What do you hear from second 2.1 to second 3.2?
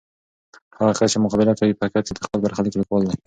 د خپل برخلیک لیکوال دی.